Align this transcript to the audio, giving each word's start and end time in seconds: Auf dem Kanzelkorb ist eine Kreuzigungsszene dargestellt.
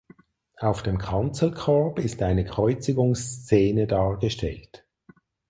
Auf 0.57 0.81
dem 0.81 0.97
Kanzelkorb 0.97 1.99
ist 1.99 2.23
eine 2.23 2.43
Kreuzigungsszene 2.43 3.85
dargestellt. 3.85 4.83